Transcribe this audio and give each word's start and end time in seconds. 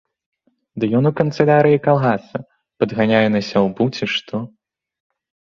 Ды 0.83 0.87
ён 0.99 1.03
у 1.09 1.11
канцылярыі 1.19 1.81
калгаса, 1.87 2.37
падганяе 2.85 3.23
на 3.37 3.41
сяўбу, 3.49 3.83
ці 3.99 4.05
што. 4.15 4.35